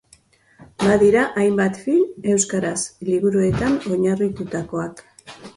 [0.83, 2.75] Badira hainbat film euskaraz,
[3.11, 5.07] liburuetan oinarritutakoak.